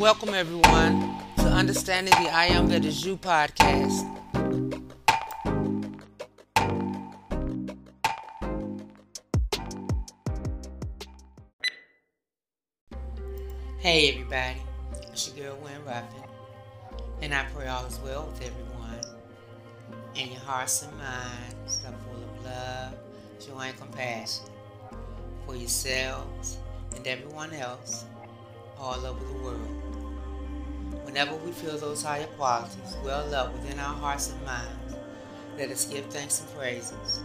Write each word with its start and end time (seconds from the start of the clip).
welcome 0.00 0.32
everyone 0.32 1.14
to 1.36 1.42
Understanding 1.42 2.14
the 2.24 2.30
I 2.30 2.46
Am 2.46 2.68
That 2.68 2.86
Is 2.86 3.04
You 3.04 3.18
podcast. 3.18 4.00
Hey 13.78 14.08
everybody, 14.08 14.62
it's 15.02 15.30
your 15.36 15.48
girl 15.48 15.58
Wynn 15.62 15.84
Ruffin, 15.84 16.24
and 17.20 17.34
I 17.34 17.44
pray 17.54 17.66
all 17.66 17.84
is 17.84 17.98
well 17.98 18.24
with 18.24 18.40
everyone, 18.40 19.04
and 20.16 20.30
your 20.30 20.40
hearts 20.40 20.82
and 20.82 20.96
minds 20.96 21.82
are 21.84 21.92
full 21.92 22.24
of 22.24 22.44
love, 22.46 22.94
joy, 23.38 23.66
and 23.68 23.76
compassion 23.76 24.46
for 25.44 25.54
yourselves 25.54 26.56
and 26.96 27.06
everyone 27.06 27.52
else 27.52 28.06
all 28.80 29.04
over 29.04 29.22
the 29.24 29.44
world. 29.44 29.68
Whenever 31.04 31.34
we 31.36 31.52
feel 31.52 31.76
those 31.76 32.02
higher 32.02 32.26
qualities 32.38 32.96
well 33.04 33.34
up 33.34 33.52
within 33.52 33.78
our 33.78 33.94
hearts 33.94 34.30
and 34.30 34.42
minds, 34.44 34.96
let 35.58 35.70
us 35.70 35.84
give 35.84 36.06
thanks 36.06 36.40
and 36.40 36.50
praises, 36.56 37.20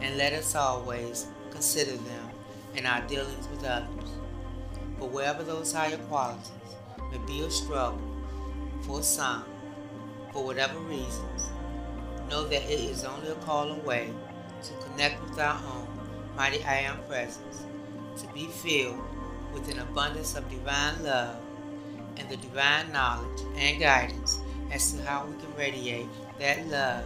and 0.00 0.16
let 0.16 0.32
us 0.32 0.54
always 0.54 1.26
consider 1.50 1.92
them 1.92 2.30
in 2.76 2.86
our 2.86 3.00
dealings 3.08 3.48
with 3.48 3.64
others. 3.64 4.10
But 5.00 5.10
wherever 5.10 5.42
those 5.42 5.72
higher 5.72 5.96
qualities 5.96 6.50
may 7.10 7.18
be 7.26 7.42
a 7.42 7.50
struggle 7.50 8.00
for 8.82 9.02
some, 9.02 9.44
for 10.32 10.44
whatever 10.44 10.78
reasons, 10.80 11.50
know 12.30 12.44
that 12.44 12.62
it 12.70 12.80
is 12.80 13.04
only 13.04 13.30
a 13.30 13.34
call 13.36 13.72
away 13.72 14.10
to 14.62 14.72
connect 14.88 15.22
with 15.22 15.38
our 15.38 15.60
own 15.66 15.88
mighty 16.36 16.62
I 16.62 16.76
Am 16.80 17.02
presence, 17.08 17.64
to 18.18 18.26
be 18.34 18.46
filled 18.46 19.00
with 19.56 19.72
an 19.72 19.78
abundance 19.78 20.36
of 20.36 20.48
divine 20.50 21.02
love 21.02 21.36
and 22.18 22.28
the 22.28 22.36
divine 22.36 22.92
knowledge 22.92 23.40
and 23.56 23.80
guidance 23.80 24.38
as 24.70 24.92
to 24.92 25.02
how 25.04 25.24
we 25.24 25.32
can 25.40 25.54
radiate 25.56 26.06
that 26.38 26.66
love 26.66 27.04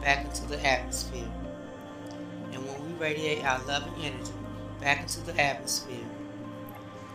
back 0.00 0.24
into 0.24 0.44
the 0.46 0.66
atmosphere. 0.66 1.30
And 2.52 2.66
when 2.66 2.84
we 2.84 2.92
radiate 2.98 3.44
our 3.44 3.62
loving 3.66 3.94
energy 4.02 4.32
back 4.80 5.02
into 5.02 5.20
the 5.20 5.40
atmosphere, 5.40 6.04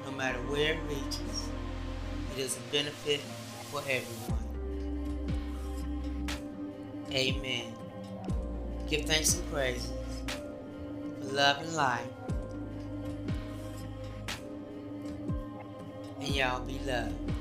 no 0.05 0.11
matter 0.13 0.39
where 0.43 0.75
it 0.75 0.79
reaches, 0.87 1.49
it 2.33 2.39
is 2.39 2.55
a 2.57 2.71
benefit 2.71 3.19
for 3.69 3.81
everyone. 3.81 4.37
Amen. 7.11 7.73
Give 8.89 9.03
thanks 9.03 9.35
and 9.35 9.51
praises 9.51 9.91
for 11.19 11.25
love 11.33 11.61
and 11.61 11.75
life. 11.75 12.07
And 16.27 16.35
y'all 16.35 16.59
be 16.59 16.77
loved. 16.85 17.36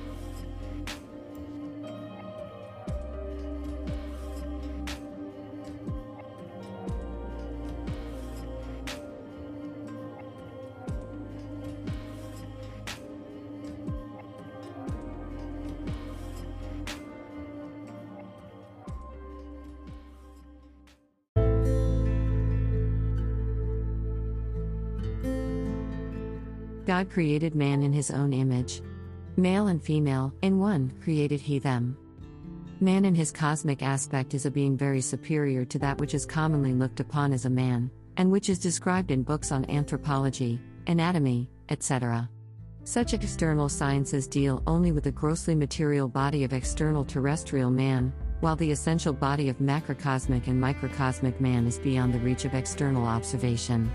God 26.97 27.11
created 27.11 27.55
man 27.55 27.83
in 27.83 27.93
his 27.93 28.11
own 28.11 28.33
image. 28.33 28.81
Male 29.37 29.67
and 29.67 29.83
female, 29.83 30.33
in 30.41 30.59
one, 30.59 30.91
created 31.03 31.43
he 31.43 31.59
them. 31.59 31.95
Man 32.81 33.05
in 33.05 33.15
his 33.15 33.31
cosmic 33.31 33.83
aspect 33.83 34.33
is 34.33 34.47
a 34.47 34.51
being 34.51 34.79
very 34.79 35.03
superior 35.03 35.67
to 35.67 35.79
that 35.81 35.99
which 35.99 36.15
is 36.15 36.25
commonly 36.25 36.73
looked 36.73 37.01
upon 37.01 37.35
as 37.35 37.45
a 37.45 37.51
man, 37.51 37.91
and 38.17 38.33
which 38.33 38.49
is 38.49 38.59
described 38.59 39.11
in 39.11 39.25
books 39.25 39.53
on 39.53 39.71
anthropology, 39.71 40.59
anatomy, 40.87 41.51
etc. 41.69 42.31
Such 42.85 43.12
external 43.12 43.69
sciences 43.69 44.27
deal 44.27 44.62
only 44.67 44.91
with 44.91 45.05
the 45.05 45.12
grossly 45.12 45.55
material 45.55 46.09
body 46.09 46.45
of 46.45 46.55
external 46.55 47.05
terrestrial 47.05 47.71
man, 47.71 48.11
while 48.41 48.56
the 48.56 48.71
essential 48.71 49.12
body 49.12 49.51
of 49.51 49.59
macrocosmic 49.59 50.47
and 50.47 50.59
microcosmic 50.59 51.43
man 51.43 51.67
is 51.67 51.79
beyond 51.79 52.15
the 52.15 52.21
reach 52.21 52.47
of 52.47 52.55
external 52.55 53.05
observation. 53.05 53.93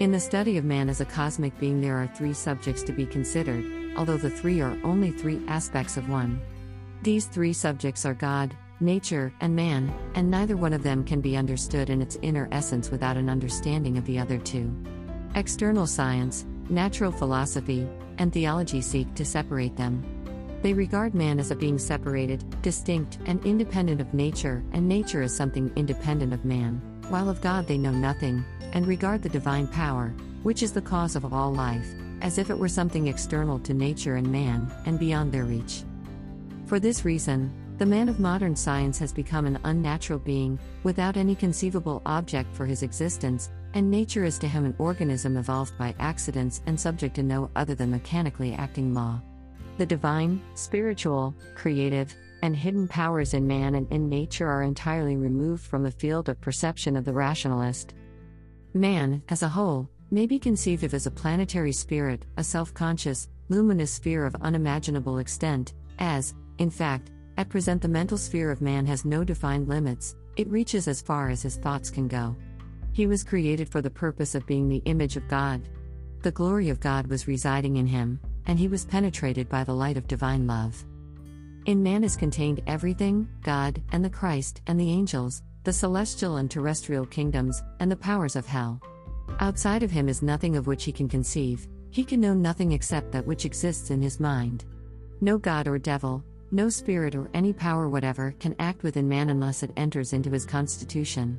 In 0.00 0.12
the 0.12 0.20
study 0.20 0.58
of 0.58 0.64
man 0.64 0.88
as 0.88 1.00
a 1.00 1.04
cosmic 1.04 1.58
being, 1.58 1.80
there 1.80 1.96
are 1.96 2.06
three 2.06 2.32
subjects 2.32 2.84
to 2.84 2.92
be 2.92 3.04
considered, 3.04 3.64
although 3.96 4.16
the 4.16 4.30
three 4.30 4.60
are 4.60 4.78
only 4.84 5.10
three 5.10 5.40
aspects 5.48 5.96
of 5.96 6.08
one. 6.08 6.40
These 7.02 7.26
three 7.26 7.52
subjects 7.52 8.06
are 8.06 8.14
God, 8.14 8.56
nature, 8.78 9.32
and 9.40 9.56
man, 9.56 9.92
and 10.14 10.30
neither 10.30 10.56
one 10.56 10.72
of 10.72 10.84
them 10.84 11.02
can 11.02 11.20
be 11.20 11.36
understood 11.36 11.90
in 11.90 12.00
its 12.00 12.16
inner 12.22 12.48
essence 12.52 12.92
without 12.92 13.16
an 13.16 13.28
understanding 13.28 13.98
of 13.98 14.06
the 14.06 14.20
other 14.20 14.38
two. 14.38 14.72
External 15.34 15.86
science, 15.86 16.46
natural 16.68 17.10
philosophy, 17.10 17.88
and 18.18 18.32
theology 18.32 18.80
seek 18.80 19.12
to 19.16 19.24
separate 19.24 19.76
them. 19.76 20.04
They 20.62 20.74
regard 20.74 21.12
man 21.12 21.40
as 21.40 21.50
a 21.50 21.56
being 21.56 21.78
separated, 21.78 22.44
distinct, 22.62 23.18
and 23.26 23.44
independent 23.44 24.00
of 24.00 24.14
nature, 24.14 24.62
and 24.70 24.88
nature 24.88 25.22
as 25.22 25.34
something 25.34 25.72
independent 25.74 26.32
of 26.32 26.44
man, 26.44 26.80
while 27.10 27.28
of 27.28 27.40
God 27.40 27.66
they 27.66 27.78
know 27.78 27.90
nothing, 27.90 28.44
and 28.72 28.86
regard 28.86 29.22
the 29.22 29.28
divine 29.28 29.66
power, 29.66 30.14
which 30.42 30.62
is 30.62 30.72
the 30.72 30.82
cause 30.82 31.16
of 31.16 31.32
all 31.32 31.52
life, 31.52 31.86
as 32.20 32.38
if 32.38 32.50
it 32.50 32.58
were 32.58 32.68
something 32.68 33.06
external 33.06 33.58
to 33.60 33.74
nature 33.74 34.16
and 34.16 34.30
man, 34.30 34.70
and 34.86 34.98
beyond 34.98 35.32
their 35.32 35.44
reach. 35.44 35.82
For 36.66 36.78
this 36.78 37.04
reason, 37.04 37.52
the 37.78 37.86
man 37.86 38.08
of 38.08 38.18
modern 38.18 38.56
science 38.56 38.98
has 38.98 39.12
become 39.12 39.46
an 39.46 39.58
unnatural 39.64 40.18
being, 40.18 40.58
without 40.82 41.16
any 41.16 41.34
conceivable 41.34 42.02
object 42.06 42.54
for 42.54 42.66
his 42.66 42.82
existence, 42.82 43.50
and 43.74 43.90
nature 43.90 44.24
is 44.24 44.38
to 44.40 44.48
him 44.48 44.64
an 44.64 44.74
organism 44.78 45.36
evolved 45.36 45.76
by 45.78 45.94
accidents 46.00 46.60
and 46.66 46.78
subject 46.78 47.14
to 47.14 47.22
no 47.22 47.50
other 47.54 47.74
than 47.74 47.90
mechanically 47.90 48.52
acting 48.54 48.94
law. 48.94 49.20
The 49.76 49.86
divine, 49.86 50.42
spiritual, 50.54 51.34
creative, 51.54 52.14
and 52.42 52.54
hidden 52.56 52.88
powers 52.88 53.34
in 53.34 53.46
man 53.46 53.74
and 53.74 53.90
in 53.92 54.08
nature 54.08 54.48
are 54.48 54.62
entirely 54.62 55.16
removed 55.16 55.64
from 55.64 55.82
the 55.82 55.90
field 55.90 56.28
of 56.28 56.40
perception 56.40 56.96
of 56.96 57.04
the 57.04 57.12
rationalist. 57.12 57.94
Man, 58.74 59.22
as 59.28 59.42
a 59.42 59.48
whole, 59.48 59.88
may 60.10 60.26
be 60.26 60.38
conceived 60.38 60.84
of 60.84 60.94
as 60.94 61.06
a 61.06 61.10
planetary 61.10 61.72
spirit, 61.72 62.24
a 62.36 62.44
self 62.44 62.72
conscious, 62.74 63.28
luminous 63.48 63.92
sphere 63.92 64.24
of 64.24 64.36
unimaginable 64.40 65.18
extent, 65.18 65.74
as, 65.98 66.34
in 66.58 66.70
fact, 66.70 67.10
at 67.36 67.48
present 67.48 67.80
the 67.80 67.88
mental 67.88 68.18
sphere 68.18 68.50
of 68.50 68.60
man 68.60 68.84
has 68.86 69.04
no 69.04 69.24
defined 69.24 69.68
limits, 69.68 70.16
it 70.36 70.48
reaches 70.48 70.88
as 70.88 71.02
far 71.02 71.30
as 71.30 71.42
his 71.42 71.56
thoughts 71.56 71.90
can 71.90 72.08
go. 72.08 72.36
He 72.92 73.06
was 73.06 73.24
created 73.24 73.68
for 73.68 73.80
the 73.80 73.90
purpose 73.90 74.34
of 74.34 74.46
being 74.46 74.68
the 74.68 74.82
image 74.84 75.16
of 75.16 75.28
God. 75.28 75.68
The 76.22 76.32
glory 76.32 76.68
of 76.68 76.80
God 76.80 77.06
was 77.06 77.28
residing 77.28 77.76
in 77.76 77.86
him, 77.86 78.20
and 78.46 78.58
he 78.58 78.66
was 78.66 78.84
penetrated 78.84 79.48
by 79.48 79.62
the 79.62 79.74
light 79.74 79.96
of 79.96 80.08
divine 80.08 80.46
love. 80.46 80.84
In 81.68 81.82
man 81.82 82.02
is 82.02 82.16
contained 82.16 82.62
everything 82.66 83.28
God, 83.42 83.82
and 83.92 84.02
the 84.02 84.08
Christ, 84.08 84.62
and 84.68 84.80
the 84.80 84.90
angels, 84.90 85.42
the 85.64 85.72
celestial 85.74 86.38
and 86.38 86.50
terrestrial 86.50 87.04
kingdoms, 87.04 87.62
and 87.78 87.92
the 87.92 87.96
powers 87.96 88.36
of 88.36 88.46
hell. 88.46 88.80
Outside 89.40 89.82
of 89.82 89.90
him 89.90 90.08
is 90.08 90.22
nothing 90.22 90.56
of 90.56 90.66
which 90.66 90.84
he 90.84 90.92
can 90.92 91.10
conceive, 91.10 91.68
he 91.90 92.04
can 92.04 92.22
know 92.22 92.32
nothing 92.32 92.72
except 92.72 93.12
that 93.12 93.26
which 93.26 93.44
exists 93.44 93.90
in 93.90 94.00
his 94.00 94.18
mind. 94.18 94.64
No 95.20 95.36
god 95.36 95.68
or 95.68 95.78
devil, 95.78 96.24
no 96.50 96.70
spirit 96.70 97.14
or 97.14 97.28
any 97.34 97.52
power 97.52 97.90
whatever 97.90 98.34
can 98.40 98.56
act 98.58 98.82
within 98.82 99.06
man 99.06 99.28
unless 99.28 99.62
it 99.62 99.72
enters 99.76 100.14
into 100.14 100.30
his 100.30 100.46
constitution. 100.46 101.38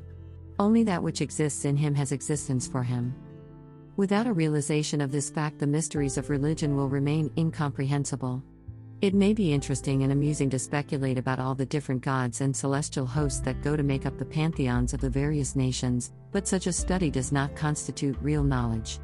Only 0.60 0.84
that 0.84 1.02
which 1.02 1.22
exists 1.22 1.64
in 1.64 1.76
him 1.76 1.92
has 1.96 2.12
existence 2.12 2.68
for 2.68 2.84
him. 2.84 3.16
Without 3.96 4.28
a 4.28 4.32
realization 4.32 5.00
of 5.00 5.10
this 5.10 5.28
fact, 5.28 5.58
the 5.58 5.66
mysteries 5.66 6.16
of 6.16 6.30
religion 6.30 6.76
will 6.76 6.88
remain 6.88 7.32
incomprehensible. 7.36 8.44
It 9.02 9.14
may 9.14 9.32
be 9.32 9.54
interesting 9.54 10.02
and 10.02 10.12
amusing 10.12 10.50
to 10.50 10.58
speculate 10.58 11.16
about 11.16 11.38
all 11.38 11.54
the 11.54 11.64
different 11.64 12.02
gods 12.02 12.42
and 12.42 12.54
celestial 12.54 13.06
hosts 13.06 13.40
that 13.40 13.62
go 13.62 13.74
to 13.74 13.82
make 13.82 14.04
up 14.04 14.18
the 14.18 14.26
pantheons 14.26 14.92
of 14.92 15.00
the 15.00 15.08
various 15.08 15.56
nations, 15.56 16.12
but 16.32 16.46
such 16.46 16.66
a 16.66 16.72
study 16.72 17.10
does 17.10 17.32
not 17.32 17.56
constitute 17.56 18.18
real 18.20 18.44
knowledge. 18.44 18.98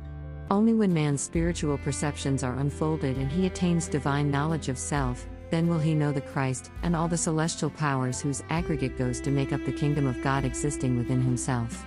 Only 0.51 0.75
when 0.75 0.93
man's 0.93 1.23
spiritual 1.23 1.79
perceptions 1.79 2.43
are 2.43 2.59
unfolded 2.59 3.17
and 3.17 3.33
he 3.33 3.47
attains 3.47 3.89
divine 3.89 4.31
knowledge 4.31 4.69
of 4.69 4.77
self, 4.77 5.27
then 5.51 5.67
will 5.67 5.79
he 5.79 5.95
know 5.95 6.13
the 6.13 6.21
Christ 6.21 6.71
and 6.83 6.95
all 6.95 7.09
the 7.09 7.17
celestial 7.17 7.71
powers 7.71 8.21
whose 8.21 8.45
aggregate 8.51 8.99
goes 8.99 9.19
to 9.23 9.31
make 9.31 9.55
up 9.55 9.65
the 9.65 9.73
kingdom 9.73 10.07
of 10.07 10.21
God 10.21 10.45
existing 10.45 10.99
within 10.99 11.23
himself. 11.23 11.87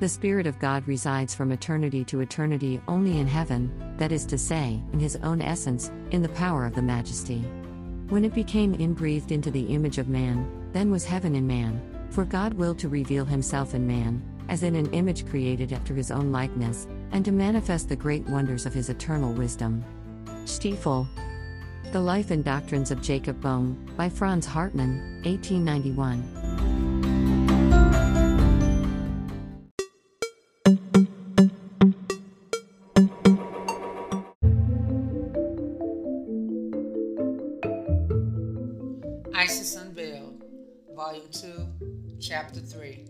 The 0.00 0.08
Spirit 0.08 0.46
of 0.46 0.58
God 0.58 0.88
resides 0.88 1.34
from 1.34 1.52
eternity 1.52 2.06
to 2.06 2.20
eternity 2.20 2.80
only 2.88 3.18
in 3.18 3.26
heaven, 3.26 3.70
that 3.98 4.12
is 4.12 4.24
to 4.26 4.38
say, 4.38 4.82
in 4.94 4.98
his 4.98 5.16
own 5.16 5.42
essence, 5.42 5.92
in 6.10 6.22
the 6.22 6.30
power 6.30 6.64
of 6.64 6.74
the 6.74 6.80
majesty. 6.80 7.40
When 8.08 8.24
it 8.24 8.32
became 8.32 8.72
inbreathed 8.72 9.30
into 9.30 9.50
the 9.50 9.66
image 9.66 9.98
of 9.98 10.08
man, 10.08 10.50
then 10.72 10.90
was 10.90 11.04
heaven 11.04 11.34
in 11.34 11.46
man, 11.46 11.82
for 12.08 12.24
God 12.24 12.54
willed 12.54 12.78
to 12.78 12.88
reveal 12.88 13.26
himself 13.26 13.74
in 13.74 13.86
man, 13.86 14.22
as 14.48 14.62
in 14.62 14.74
an 14.74 14.90
image 14.94 15.28
created 15.28 15.70
after 15.70 15.92
his 15.92 16.10
own 16.10 16.32
likeness, 16.32 16.88
and 17.12 17.22
to 17.26 17.30
manifest 17.30 17.90
the 17.90 17.94
great 17.94 18.26
wonders 18.26 18.64
of 18.64 18.72
his 18.72 18.88
eternal 18.88 19.34
wisdom. 19.34 19.84
Stiefel 20.46 21.06
The 21.92 22.00
Life 22.00 22.30
and 22.30 22.42
Doctrines 22.42 22.90
of 22.90 23.02
Jacob 23.02 23.38
Boehme, 23.42 23.76
by 23.98 24.08
Franz 24.08 24.46
Hartmann, 24.46 25.20
1891. 25.24 26.39
Isis 39.40 39.74
Unveiled, 39.74 40.44
Volume 40.94 41.24
2, 41.32 41.66
Chapter 42.20 42.60
3. 42.60 43.06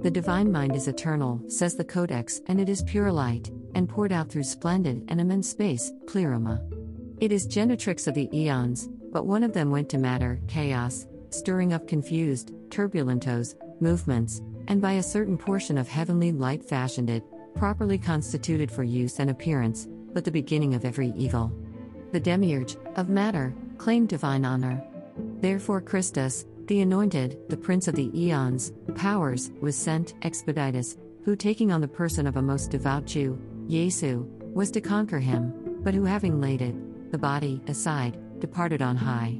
The 0.00 0.10
divine 0.10 0.50
mind 0.50 0.74
is 0.74 0.88
eternal, 0.88 1.42
says 1.50 1.74
the 1.74 1.84
Codex, 1.84 2.40
and 2.46 2.58
it 2.58 2.70
is 2.70 2.82
pure 2.84 3.12
light, 3.12 3.50
and 3.74 3.90
poured 3.90 4.10
out 4.10 4.30
through 4.30 4.44
splendid 4.44 5.04
and 5.08 5.20
immense 5.20 5.50
space, 5.50 5.92
pleroma. 6.06 6.62
It 7.20 7.30
is 7.30 7.46
genetrix 7.46 8.06
of 8.06 8.14
the 8.14 8.34
eons, 8.34 8.88
but 9.12 9.26
one 9.26 9.42
of 9.42 9.52
them 9.52 9.70
went 9.70 9.90
to 9.90 9.98
matter, 9.98 10.40
chaos, 10.48 11.06
stirring 11.28 11.74
up 11.74 11.86
confused, 11.86 12.52
turbulentos, 12.70 13.54
movements, 13.82 14.40
and 14.68 14.80
by 14.80 14.92
a 14.92 15.02
certain 15.02 15.36
portion 15.36 15.76
of 15.76 15.88
heavenly 15.88 16.32
light 16.32 16.64
fashioned 16.64 17.10
it, 17.10 17.22
properly 17.54 17.98
constituted 17.98 18.70
for 18.70 18.82
use 18.82 19.18
and 19.18 19.28
appearance, 19.28 19.88
but 20.16 20.24
the 20.24 20.30
beginning 20.30 20.72
of 20.72 20.86
every 20.86 21.12
evil. 21.14 21.52
The 22.12 22.20
demiurge, 22.20 22.78
of 22.94 23.10
matter, 23.10 23.54
claimed 23.76 24.08
divine 24.08 24.46
honor. 24.46 24.82
Therefore, 25.42 25.82
Christus, 25.82 26.46
the 26.68 26.80
anointed, 26.80 27.38
the 27.50 27.56
prince 27.58 27.86
of 27.86 27.96
the 27.96 28.10
eons, 28.18 28.72
powers, 28.94 29.50
was 29.60 29.76
sent, 29.76 30.18
expeditus, 30.22 30.96
who 31.22 31.36
taking 31.36 31.70
on 31.70 31.82
the 31.82 31.86
person 31.86 32.26
of 32.26 32.38
a 32.38 32.42
most 32.42 32.70
devout 32.70 33.04
Jew, 33.04 33.38
Jesu, 33.68 34.24
was 34.54 34.70
to 34.70 34.80
conquer 34.80 35.18
him, 35.18 35.52
but 35.82 35.92
who 35.92 36.04
having 36.04 36.40
laid 36.40 36.62
it, 36.62 37.12
the 37.12 37.18
body, 37.18 37.60
aside, 37.66 38.16
departed 38.40 38.80
on 38.80 38.96
high. 38.96 39.38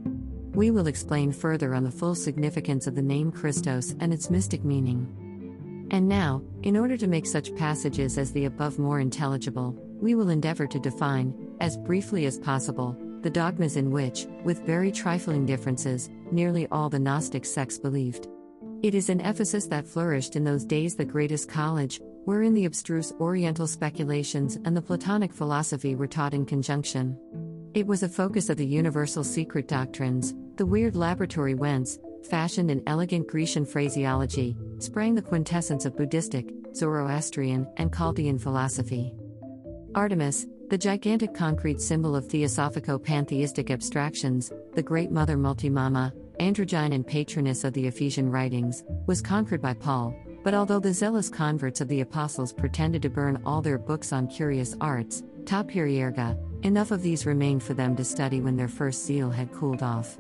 We 0.53 0.71
will 0.71 0.89
explain 0.89 1.33
further 1.33 1.75
on 1.75 1.85
the 1.85 1.91
full 1.91 2.15
significance 2.15 2.87
of 2.87 2.95
the 2.95 3.01
name 3.01 3.33
Christos 3.33 3.97
and 4.01 4.13
its 4.13 4.29
mystic 4.29 4.63
meaning. 4.63 5.87
And 5.91 6.07
now, 6.07 6.43
in 6.65 6.77
order 6.77 6.99
to 6.99 7.07
make 7.07 7.25
such 7.25 7.57
passages 7.57 8.19
as 8.19 8.31
the 8.33 8.45
above 8.45 8.79
more 8.79 9.01
intelligible, 9.01 9.75
we 10.01 10.15
will 10.15 10.31
endeavor 10.31 10.67
to 10.67 10.79
define, 10.79 11.35
as 11.61 11.77
briefly 11.77 12.27
as 12.27 12.39
possible, 12.39 12.97
the 13.23 13.31
dogmas 13.31 13.77
in 13.77 13.91
which, 13.91 14.27
with 14.45 14.67
very 14.67 14.93
trifling 14.93 15.47
differences, 15.47 16.09
nearly 16.31 16.67
all 16.69 16.89
the 16.89 16.99
Gnostic 16.99 17.45
sects 17.45 17.79
believed. 17.79 18.29
It 18.83 18.95
is 18.95 19.09
in 19.09 19.21
Ephesus 19.21 19.67
that 19.67 19.87
flourished 19.87 20.37
in 20.37 20.45
those 20.45 20.65
days 20.65 20.95
the 20.95 21.05
greatest 21.05 21.49
college, 21.49 22.01
wherein 22.25 22.55
the 22.55 22.67
abstruse 22.67 23.13
Oriental 23.21 23.67
speculations 23.67 24.59
and 24.65 24.77
the 24.77 24.83
Platonic 24.83 25.33
philosophy 25.33 25.95
were 25.95 26.07
taught 26.07 26.35
in 26.35 26.45
conjunction. 26.45 27.19
It 27.75 27.87
was 27.87 28.03
a 28.03 28.09
focus 28.09 28.49
of 28.49 28.57
the 28.57 28.67
universal 28.67 29.25
secret 29.25 29.69
doctrines, 29.69 30.35
the 30.57 30.67
weird 30.67 30.97
laboratory 30.97 31.55
whence, 31.55 31.99
fashioned 32.29 32.71
in 32.71 32.83
elegant 32.87 33.27
Grecian 33.29 33.65
phraseology, 33.65 34.57
sprang 34.79 35.15
the 35.15 35.23
quintessence 35.23 35.85
of 35.85 35.97
Buddhistic, 35.97 36.53
Zoroastrian, 36.75 37.67
and 37.77 37.95
Chaldean 37.95 38.39
philosophy. 38.39 39.13
Artemis, 39.97 40.47
the 40.69 40.77
gigantic 40.77 41.33
concrete 41.33 41.81
symbol 41.81 42.15
of 42.15 42.29
theosophico 42.29 43.03
pantheistic 43.03 43.71
abstractions, 43.71 44.53
the 44.75 44.83
great 44.83 45.11
mother 45.11 45.39
multimama, 45.39 46.13
androgyne 46.39 46.95
and 46.95 47.07
patroness 47.07 47.65
of 47.65 47.73
the 47.73 47.87
Ephesian 47.87 48.31
writings, 48.31 48.85
was 49.07 49.23
conquered 49.23 49.63
by 49.63 49.73
Paul. 49.73 50.15
But 50.45 50.53
although 50.53 50.81
the 50.81 50.93
zealous 50.93 51.31
converts 51.31 51.81
of 51.81 51.89
the 51.89 52.03
apostles 52.03 52.53
pretended 52.53 53.01
to 53.03 53.09
burn 53.09 53.41
all 53.47 53.63
their 53.63 53.79
books 53.79 54.13
on 54.13 54.29
curious 54.29 54.77
arts, 54.83 55.23
ta 55.47 55.63
perierga, 55.63 56.39
enough 56.63 56.91
of 56.91 57.01
these 57.01 57.25
remained 57.25 57.63
for 57.63 57.73
them 57.73 57.97
to 57.97 58.05
study 58.05 58.43
when 58.43 58.55
their 58.55 58.69
first 58.69 59.07
zeal 59.07 59.31
had 59.31 59.51
cooled 59.51 59.83
off. 59.83 60.19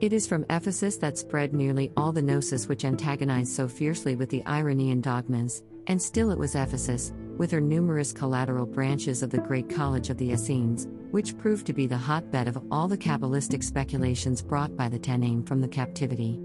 It 0.00 0.12
is 0.12 0.26
from 0.26 0.44
Ephesus 0.50 0.96
that 0.96 1.18
spread 1.18 1.54
nearly 1.54 1.92
all 1.96 2.10
the 2.10 2.22
gnosis 2.22 2.66
which 2.66 2.84
antagonized 2.84 3.52
so 3.52 3.68
fiercely 3.68 4.16
with 4.16 4.28
the 4.28 4.42
Irenaean 4.42 5.02
dogmas, 5.02 5.62
and 5.86 6.02
still 6.02 6.32
it 6.32 6.38
was 6.38 6.56
Ephesus, 6.56 7.12
with 7.38 7.50
her 7.50 7.60
numerous 7.60 8.12
collateral 8.12 8.66
branches 8.66 9.22
of 9.22 9.30
the 9.30 9.38
great 9.38 9.70
college 9.70 10.10
of 10.10 10.18
the 10.18 10.32
Essenes, 10.32 10.86
which 11.10 11.38
proved 11.38 11.66
to 11.66 11.72
be 11.72 11.86
the 11.86 11.96
hotbed 11.96 12.48
of 12.48 12.62
all 12.70 12.88
the 12.88 12.98
Kabbalistic 12.98 13.62
speculations 13.62 14.42
brought 14.42 14.76
by 14.76 14.88
the 14.88 14.98
Tanaim 14.98 15.46
from 15.46 15.60
the 15.60 15.68
captivity. 15.68 16.38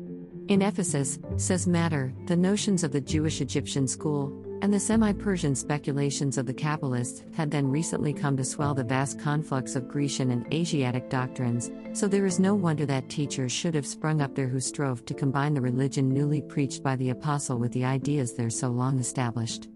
In 0.48 0.62
Ephesus, 0.62 1.20
says 1.38 1.68
Matter, 1.68 2.14
the 2.28 2.36
notions 2.36 2.84
of 2.84 2.92
the 2.92 3.02
Jewish 3.02 3.42
Egyptian 3.42 3.88
school, 3.88 4.44
and 4.62 4.74
the 4.74 4.80
semi 4.80 5.12
Persian 5.12 5.56
speculations 5.56 6.38
of 6.38 6.46
the 6.46 6.54
Kabbalists 6.54 7.24
had 7.36 7.52
then 7.52 7.68
recently 7.68 8.14
come 8.14 8.38
to 8.38 8.46
swell 8.46 8.74
the 8.74 8.84
vast 8.84 9.20
conflux 9.20 9.76
of 9.76 9.90
Grecian 9.90 10.32
and 10.32 10.52
Asiatic 10.54 11.10
doctrines, 11.10 11.70
so 11.92 12.08
there 12.08 12.26
is 12.26 12.40
no 12.40 12.56
wonder 12.56 12.86
that 12.86 13.10
teachers 13.10 13.52
should 13.52 13.76
have 13.76 13.86
sprung 13.86 14.22
up 14.22 14.36
there 14.36 14.48
who 14.48 14.62
strove 14.62 15.06
to 15.06 15.14
combine 15.14 15.54
the 15.54 15.62
religion 15.62 16.08
newly 16.08 16.42
preached 16.42 16.82
by 16.82 16.96
the 16.96 17.10
apostle 17.10 17.58
with 17.58 17.74
the 17.74 17.84
ideas 17.84 18.36
there 18.36 18.50
so 18.50 18.70
long 18.70 19.00
established. 19.00 19.68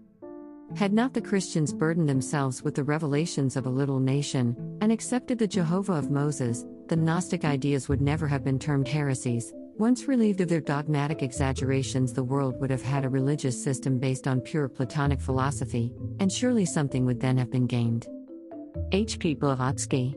Had 0.76 0.92
not 0.92 1.14
the 1.14 1.20
Christians 1.20 1.72
burdened 1.72 2.08
themselves 2.08 2.62
with 2.62 2.74
the 2.74 2.84
revelations 2.84 3.56
of 3.56 3.66
a 3.66 3.70
little 3.70 4.00
nation, 4.00 4.56
and 4.80 4.92
accepted 4.92 5.38
the 5.38 5.46
Jehovah 5.46 5.94
of 5.94 6.10
Moses, 6.10 6.64
the 6.88 6.96
Gnostic 6.96 7.44
ideas 7.44 7.88
would 7.88 8.00
never 8.00 8.26
have 8.28 8.44
been 8.44 8.58
termed 8.58 8.86
heresies. 8.86 9.52
Once 9.78 10.08
relieved 10.08 10.40
of 10.40 10.48
their 10.48 10.60
dogmatic 10.60 11.22
exaggerations, 11.22 12.12
the 12.12 12.22
world 12.22 12.60
would 12.60 12.70
have 12.70 12.82
had 12.82 13.04
a 13.04 13.08
religious 13.08 13.62
system 13.62 13.98
based 13.98 14.28
on 14.28 14.40
pure 14.40 14.68
Platonic 14.68 15.20
philosophy, 15.20 15.92
and 16.20 16.30
surely 16.30 16.64
something 16.64 17.06
would 17.06 17.20
then 17.20 17.38
have 17.38 17.50
been 17.50 17.66
gained. 17.66 18.06
H. 18.92 19.18
P. 19.18 19.34
Blavatsky. 19.34 20.16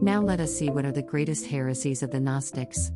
Now 0.00 0.20
let 0.22 0.40
us 0.40 0.56
see 0.56 0.70
what 0.70 0.84
are 0.84 0.92
the 0.92 1.02
greatest 1.02 1.46
heresies 1.46 2.02
of 2.02 2.10
the 2.10 2.20
Gnostics. 2.20 2.92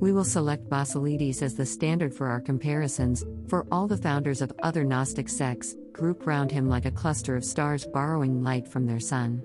We 0.00 0.12
will 0.12 0.24
select 0.24 0.68
Basilides 0.68 1.42
as 1.42 1.56
the 1.56 1.66
standard 1.66 2.14
for 2.14 2.28
our 2.28 2.40
comparisons, 2.40 3.24
for 3.48 3.66
all 3.72 3.88
the 3.88 3.96
founders 3.96 4.40
of 4.40 4.52
other 4.62 4.84
Gnostic 4.84 5.28
sects 5.28 5.74
group 5.92 6.24
round 6.24 6.52
him 6.52 6.68
like 6.68 6.84
a 6.84 6.92
cluster 6.92 7.34
of 7.34 7.44
stars 7.44 7.84
borrowing 7.92 8.44
light 8.44 8.68
from 8.68 8.86
their 8.86 9.00
sun. 9.00 9.42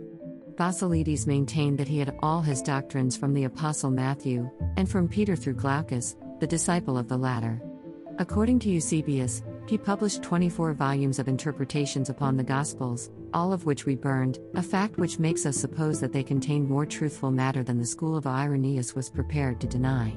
Basilides 0.55 1.25
maintained 1.25 1.79
that 1.79 1.87
he 1.87 1.97
had 1.97 2.15
all 2.21 2.41
his 2.41 2.61
doctrines 2.61 3.17
from 3.17 3.33
the 3.33 3.45
Apostle 3.45 3.89
Matthew, 3.89 4.47
and 4.77 4.87
from 4.87 5.07
Peter 5.07 5.35
through 5.35 5.55
Glaucus, 5.55 6.15
the 6.39 6.45
disciple 6.45 6.99
of 6.99 7.07
the 7.07 7.17
latter. 7.17 7.59
According 8.19 8.59
to 8.59 8.69
Eusebius, 8.69 9.41
he 9.67 9.79
published 9.79 10.21
24 10.21 10.73
volumes 10.73 11.17
of 11.17 11.27
interpretations 11.27 12.11
upon 12.11 12.37
the 12.37 12.43
Gospels, 12.43 13.09
all 13.33 13.53
of 13.53 13.65
which 13.65 13.87
we 13.87 13.95
burned, 13.95 14.37
a 14.53 14.61
fact 14.61 14.97
which 14.97 15.17
makes 15.17 15.47
us 15.47 15.57
suppose 15.57 15.99
that 15.99 16.13
they 16.13 16.21
contained 16.21 16.69
more 16.69 16.85
truthful 16.85 17.31
matter 17.31 17.63
than 17.63 17.79
the 17.79 17.85
school 17.87 18.15
of 18.15 18.27
Irenaeus 18.27 18.93
was 18.93 19.09
prepared 19.09 19.59
to 19.61 19.67
deny. 19.67 20.13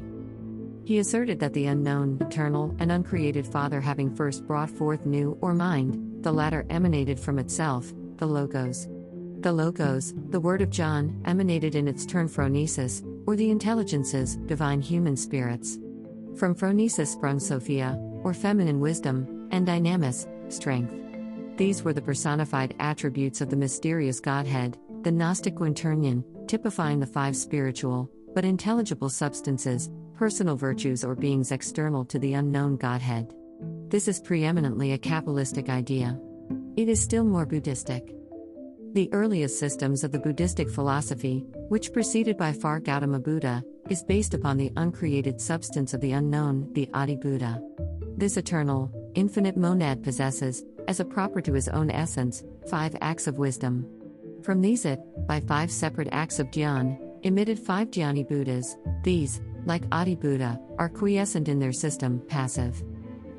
He 0.86 1.00
asserted 1.00 1.40
that 1.40 1.52
the 1.52 1.66
unknown, 1.66 2.16
eternal, 2.20 2.72
and 2.78 2.92
uncreated 2.92 3.44
Father, 3.44 3.80
having 3.80 4.14
first 4.14 4.46
brought 4.46 4.70
forth 4.70 5.04
Nous 5.04 5.36
or 5.40 5.52
mind, 5.52 6.22
the 6.22 6.30
latter 6.30 6.64
emanated 6.70 7.18
from 7.18 7.40
itself, 7.40 7.92
the 8.18 8.26
Logos. 8.26 8.86
The 9.40 9.52
Logos, 9.52 10.14
the 10.30 10.38
Word 10.38 10.62
of 10.62 10.70
John, 10.70 11.20
emanated 11.24 11.74
in 11.74 11.88
its 11.88 12.06
turn 12.06 12.28
Phronesis, 12.28 13.02
or 13.26 13.34
the 13.34 13.50
intelligences, 13.50 14.36
divine 14.46 14.80
human 14.80 15.16
spirits. 15.16 15.76
From 16.36 16.54
Phronesis 16.54 17.08
sprung 17.08 17.40
Sophia, 17.40 17.98
or 18.22 18.32
feminine 18.32 18.78
wisdom, 18.78 19.48
and 19.50 19.66
Dynamis, 19.66 20.28
strength. 20.52 20.94
These 21.56 21.82
were 21.82 21.94
the 21.94 22.00
personified 22.00 22.76
attributes 22.78 23.40
of 23.40 23.50
the 23.50 23.56
mysterious 23.56 24.20
Godhead, 24.20 24.78
the 25.02 25.10
Gnostic 25.10 25.56
Quaternion, 25.56 26.22
typifying 26.46 27.00
the 27.00 27.06
five 27.08 27.34
spiritual, 27.34 28.08
but 28.36 28.44
intelligible 28.44 29.08
substances, 29.08 29.90
personal 30.16 30.56
virtues 30.56 31.04
or 31.04 31.14
beings 31.14 31.52
external 31.52 32.04
to 32.06 32.18
the 32.18 32.32
unknown 32.32 32.76
Godhead. 32.76 33.34
This 33.88 34.08
is 34.08 34.18
preeminently 34.18 34.92
a 34.92 34.98
Kabbalistic 34.98 35.68
idea. 35.68 36.18
It 36.76 36.88
is 36.88 37.00
still 37.00 37.24
more 37.24 37.44
Buddhistic. 37.44 38.14
The 38.94 39.12
earliest 39.12 39.58
systems 39.58 40.04
of 40.04 40.12
the 40.12 40.18
Buddhistic 40.18 40.70
philosophy, 40.70 41.44
which 41.68 41.92
preceded 41.92 42.38
by 42.38 42.52
far 42.52 42.80
Gautama 42.80 43.18
Buddha, 43.18 43.62
is 43.90 44.02
based 44.02 44.32
upon 44.32 44.56
the 44.56 44.72
uncreated 44.76 45.38
substance 45.38 45.92
of 45.92 46.00
the 46.00 46.12
unknown, 46.12 46.72
the 46.72 46.88
Adi 46.94 47.16
Buddha. 47.16 47.62
This 48.16 48.38
eternal, 48.38 48.90
infinite 49.14 49.58
monad 49.58 50.02
possesses, 50.02 50.64
as 50.88 50.98
a 50.98 51.04
proper 51.04 51.42
to 51.42 51.52
his 51.52 51.68
own 51.68 51.90
essence, 51.90 52.42
five 52.70 52.96
acts 53.02 53.26
of 53.26 53.36
wisdom. 53.36 53.86
From 54.42 54.62
these 54.62 54.86
it, 54.86 54.98
by 55.26 55.40
five 55.40 55.70
separate 55.70 56.08
acts 56.10 56.38
of 56.38 56.50
dhyan, 56.50 56.98
emitted 57.22 57.58
five 57.58 57.90
dhyani 57.90 58.26
Buddhas. 58.26 58.76
These, 59.02 59.40
like 59.66 59.82
Adi 59.92 60.14
Buddha, 60.14 60.58
are 60.78 60.88
quiescent 60.88 61.48
in 61.48 61.58
their 61.58 61.72
system, 61.72 62.22
passive. 62.28 62.82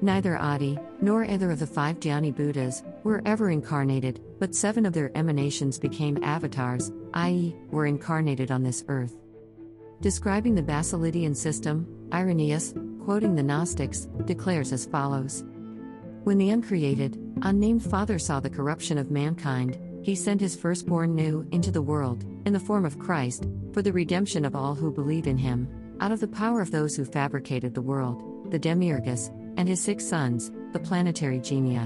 Neither 0.01 0.37
Adi, 0.37 0.77
nor 1.01 1.25
either 1.25 1.49
of 1.49 1.57
the 1.57 1.65
five 1.65 1.99
Dhyani 1.99 2.35
Buddhas, 2.35 2.83
were 3.03 3.23
ever 3.25 3.49
incarnated, 3.49 4.21
but 4.37 4.53
seven 4.53 4.85
of 4.85 4.93
their 4.93 5.15
emanations 5.17 5.79
became 5.79 6.23
avatars, 6.23 6.91
i.e., 7.15 7.55
were 7.71 7.87
incarnated 7.87 8.51
on 8.51 8.61
this 8.61 8.83
earth. 8.89 9.15
Describing 10.01 10.53
the 10.53 10.61
Basilidian 10.61 11.35
system, 11.35 11.87
Irenaeus, 12.13 12.75
quoting 13.03 13.33
the 13.33 13.41
Gnostics, 13.41 14.07
declares 14.25 14.71
as 14.71 14.85
follows 14.85 15.43
When 16.23 16.37
the 16.37 16.51
uncreated, 16.51 17.17
unnamed 17.41 17.83
Father 17.83 18.19
saw 18.19 18.39
the 18.39 18.49
corruption 18.49 18.99
of 18.99 19.09
mankind, 19.09 19.79
he 20.03 20.13
sent 20.13 20.39
his 20.39 20.55
firstborn 20.55 21.15
Nous 21.15 21.47
into 21.51 21.71
the 21.71 21.81
world, 21.81 22.23
in 22.45 22.53
the 22.53 22.59
form 22.59 22.85
of 22.85 22.99
Christ, 22.99 23.47
for 23.73 23.81
the 23.81 23.91
redemption 23.91 24.45
of 24.45 24.55
all 24.55 24.75
who 24.75 24.91
believe 24.91 25.25
in 25.25 25.37
him, 25.37 25.67
out 25.99 26.11
of 26.11 26.19
the 26.19 26.27
power 26.27 26.61
of 26.61 26.71
those 26.71 26.95
who 26.95 27.05
fabricated 27.05 27.73
the 27.73 27.81
world, 27.81 28.51
the 28.51 28.59
Demiurgus, 28.59 29.29
and 29.57 29.67
his 29.67 29.81
six 29.81 30.05
sons, 30.05 30.51
the 30.73 30.79
planetary 30.79 31.39
genii. 31.39 31.79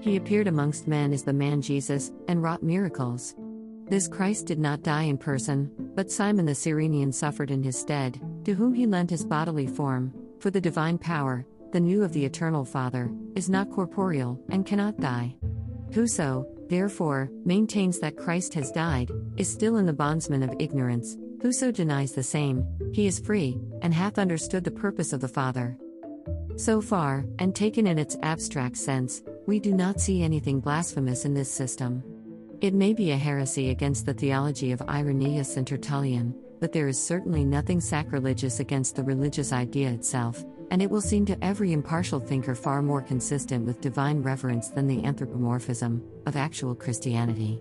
He 0.00 0.16
appeared 0.16 0.48
amongst 0.48 0.88
men 0.88 1.12
as 1.12 1.22
the 1.22 1.32
man 1.32 1.62
Jesus, 1.62 2.12
and 2.28 2.42
wrought 2.42 2.62
miracles. 2.62 3.34
This 3.88 4.08
Christ 4.08 4.46
did 4.46 4.58
not 4.58 4.82
die 4.82 5.02
in 5.02 5.18
person, 5.18 5.70
but 5.94 6.10
Simon 6.10 6.46
the 6.46 6.54
Cyrenian 6.54 7.12
suffered 7.12 7.50
in 7.50 7.62
his 7.62 7.78
stead, 7.78 8.20
to 8.44 8.54
whom 8.54 8.74
he 8.74 8.86
lent 8.86 9.10
his 9.10 9.24
bodily 9.24 9.66
form, 9.66 10.12
for 10.40 10.50
the 10.50 10.60
divine 10.60 10.98
power, 10.98 11.46
the 11.72 11.80
Nous 11.80 12.04
of 12.04 12.12
the 12.12 12.24
eternal 12.24 12.64
Father, 12.64 13.10
is 13.34 13.48
not 13.48 13.70
corporeal, 13.70 14.40
and 14.50 14.66
cannot 14.66 15.00
die. 15.00 15.34
Whoso, 15.94 16.46
therefore, 16.68 17.30
maintains 17.44 17.98
that 17.98 18.16
Christ 18.16 18.54
has 18.54 18.72
died, 18.72 19.10
is 19.36 19.50
still 19.50 19.76
in 19.76 19.86
the 19.86 19.92
bondsman 19.92 20.42
of 20.42 20.54
ignorance. 20.58 21.16
Whoso 21.42 21.72
denies 21.72 22.12
the 22.12 22.22
same, 22.22 22.64
he 22.92 23.08
is 23.08 23.18
free, 23.18 23.58
and 23.82 23.92
hath 23.92 24.16
understood 24.16 24.62
the 24.62 24.70
purpose 24.70 25.12
of 25.12 25.20
the 25.20 25.26
Father. 25.26 25.76
So 26.56 26.80
far, 26.80 27.24
and 27.40 27.52
taken 27.52 27.88
in 27.88 27.98
its 27.98 28.16
abstract 28.22 28.76
sense, 28.76 29.24
we 29.48 29.58
do 29.58 29.72
not 29.72 30.00
see 30.00 30.22
anything 30.22 30.60
blasphemous 30.60 31.24
in 31.24 31.34
this 31.34 31.50
system. 31.50 32.04
It 32.60 32.74
may 32.74 32.92
be 32.92 33.10
a 33.10 33.16
heresy 33.16 33.70
against 33.70 34.06
the 34.06 34.14
theology 34.14 34.70
of 34.70 34.82
Irenaeus 34.82 35.56
and 35.56 35.66
Tertullian, 35.66 36.32
but 36.60 36.72
there 36.72 36.86
is 36.86 37.04
certainly 37.04 37.44
nothing 37.44 37.80
sacrilegious 37.80 38.60
against 38.60 38.94
the 38.94 39.02
religious 39.02 39.52
idea 39.52 39.90
itself, 39.90 40.44
and 40.70 40.80
it 40.80 40.90
will 40.90 41.00
seem 41.00 41.26
to 41.26 41.44
every 41.44 41.72
impartial 41.72 42.20
thinker 42.20 42.54
far 42.54 42.82
more 42.82 43.02
consistent 43.02 43.66
with 43.66 43.80
divine 43.80 44.22
reverence 44.22 44.68
than 44.68 44.86
the 44.86 45.04
anthropomorphism 45.04 46.04
of 46.24 46.36
actual 46.36 46.76
Christianity. 46.76 47.60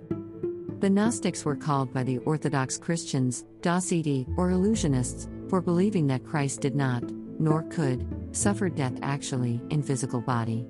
The 0.82 0.90
Gnostics 0.90 1.46
were 1.46 1.56
called 1.56 1.94
by 1.94 2.02
the 2.02 2.18
Orthodox 2.20 2.76
Christians, 2.76 3.46
Doceti, 3.62 4.28
or 4.36 4.50
illusionists, 4.50 5.30
for 5.48 5.62
believing 5.62 6.08
that 6.08 6.26
Christ 6.26 6.62
did 6.62 6.76
not, 6.76 7.04
nor 7.40 7.62
could, 7.70 8.04
suffer 8.32 8.68
death 8.68 8.98
actually, 9.04 9.62
in 9.70 9.84
physical 9.84 10.22
body. 10.22 10.66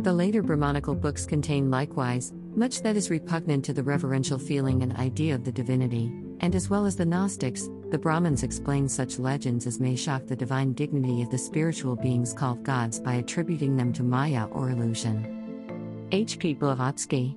The 0.00 0.12
later 0.12 0.42
Brahmanical 0.42 0.96
books 0.96 1.24
contain 1.24 1.70
likewise 1.70 2.32
much 2.56 2.82
that 2.82 2.96
is 2.96 3.08
repugnant 3.08 3.64
to 3.66 3.72
the 3.72 3.84
reverential 3.84 4.36
feeling 4.36 4.82
and 4.82 4.96
idea 4.96 5.36
of 5.36 5.44
the 5.44 5.52
divinity, 5.52 6.12
and 6.40 6.56
as 6.56 6.68
well 6.68 6.84
as 6.84 6.96
the 6.96 7.06
Gnostics, 7.06 7.70
the 7.90 7.98
Brahmins 7.98 8.42
explain 8.42 8.88
such 8.88 9.20
legends 9.20 9.68
as 9.68 9.78
may 9.78 9.94
shock 9.94 10.26
the 10.26 10.34
divine 10.34 10.72
dignity 10.72 11.22
of 11.22 11.30
the 11.30 11.38
spiritual 11.38 11.94
beings 11.94 12.32
called 12.32 12.64
gods 12.64 12.98
by 12.98 13.14
attributing 13.14 13.76
them 13.76 13.92
to 13.92 14.02
Maya 14.02 14.46
or 14.46 14.70
illusion. 14.70 16.08
H. 16.10 16.40
P. 16.40 16.52
Blavatsky 16.52 17.36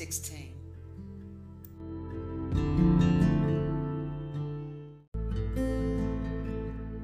16. 0.00 0.54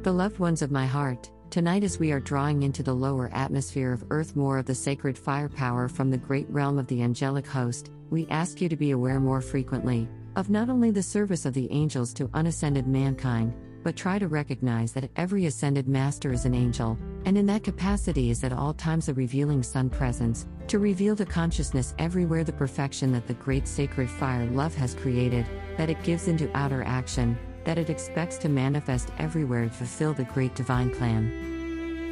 The 0.02 0.10
loved 0.10 0.38
ones 0.38 0.62
of 0.62 0.70
my 0.70 0.86
heart, 0.86 1.30
tonight 1.50 1.84
as 1.84 1.98
we 1.98 2.10
are 2.10 2.20
drawing 2.20 2.62
into 2.62 2.82
the 2.82 2.94
lower 2.94 3.28
atmosphere 3.34 3.92
of 3.92 4.02
Earth 4.08 4.34
more 4.34 4.56
of 4.56 4.64
the 4.64 4.74
sacred 4.74 5.18
firepower 5.18 5.88
from 5.88 6.10
the 6.10 6.16
great 6.16 6.48
realm 6.48 6.78
of 6.78 6.86
the 6.86 7.02
angelic 7.02 7.46
host, 7.46 7.90
we 8.08 8.26
ask 8.28 8.62
you 8.62 8.68
to 8.70 8.76
be 8.76 8.92
aware 8.92 9.20
more 9.20 9.42
frequently 9.42 10.08
of 10.34 10.48
not 10.48 10.70
only 10.70 10.90
the 10.90 11.02
service 11.02 11.44
of 11.44 11.52
the 11.52 11.70
angels 11.70 12.14
to 12.14 12.30
unascended 12.32 12.86
mankind, 12.86 13.52
but 13.86 13.94
try 13.94 14.18
to 14.18 14.26
recognize 14.26 14.90
that 14.90 15.08
every 15.14 15.46
ascended 15.46 15.86
master 15.86 16.32
is 16.32 16.44
an 16.44 16.56
angel, 16.56 16.98
and 17.24 17.38
in 17.38 17.46
that 17.46 17.62
capacity 17.62 18.30
is 18.30 18.42
at 18.42 18.52
all 18.52 18.74
times 18.74 19.08
a 19.08 19.14
revealing 19.14 19.62
sun 19.62 19.88
presence, 19.88 20.48
to 20.66 20.80
reveal 20.80 21.14
to 21.14 21.24
consciousness 21.24 21.94
everywhere 22.00 22.42
the 22.42 22.52
perfection 22.52 23.12
that 23.12 23.28
the 23.28 23.34
great 23.34 23.68
sacred 23.68 24.10
fire 24.10 24.44
love 24.46 24.74
has 24.74 24.96
created, 24.96 25.46
that 25.76 25.88
it 25.88 26.02
gives 26.02 26.26
into 26.26 26.50
outer 26.56 26.82
action, 26.82 27.38
that 27.62 27.78
it 27.78 27.88
expects 27.88 28.38
to 28.38 28.48
manifest 28.48 29.10
everywhere 29.20 29.66
to 29.66 29.70
fulfill 29.70 30.12
the 30.12 30.24
great 30.24 30.56
divine 30.56 30.90
plan. 30.90 31.55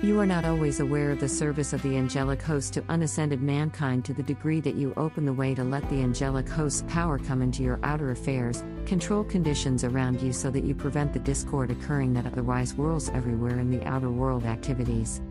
You 0.05 0.21
are 0.21 0.27
not 0.27 0.45
always 0.45 0.81
aware 0.81 1.13
of 1.13 1.19
the 1.19 1.31
service 1.31 1.73
of 1.73 1.81
the 1.81 1.97
angelic 1.97 2.43
host 2.43 2.75
to 2.75 2.85
unascended 2.91 3.41
mankind 3.41 4.05
to 4.05 4.13
the 4.13 4.23
degree 4.23 4.61
that 4.61 4.75
you 4.75 4.93
open 4.99 5.25
the 5.25 5.33
way 5.33 5.55
to 5.55 5.65
let 5.65 5.89
the 5.89 6.03
angelic 6.03 6.47
host's 6.47 6.85
power 6.93 7.19
come 7.19 7.41
into 7.41 7.63
your 7.63 7.81
outer 7.83 8.11
affairs, 8.11 8.63
control 8.85 9.25
conditions 9.25 9.83
around 9.83 10.21
you 10.21 10.31
so 10.31 10.51
that 10.51 10.65
you 10.65 10.75
prevent 10.75 11.15
the 11.15 11.19
discord 11.19 11.71
occurring 11.71 12.13
that 12.13 12.27
otherwise 12.27 12.73
whirls 12.73 13.09
everywhere 13.15 13.59
in 13.59 13.71
the 13.71 13.83
outer 13.89 14.11
world 14.11 14.45
activities. 14.45 15.23